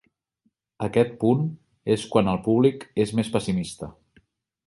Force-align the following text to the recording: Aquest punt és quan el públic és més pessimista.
Aquest 0.87 1.11
punt 1.23 1.43
és 1.97 2.07
quan 2.15 2.33
el 2.33 2.41
públic 2.49 2.87
és 3.05 3.13
més 3.21 3.31
pessimista. 3.37 3.93